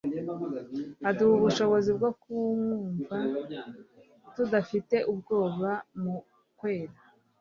[1.09, 3.17] aduha ubushobozi bwo kumwumva
[4.35, 6.15] tudafite ubwoba mu
[6.57, 6.99] kwera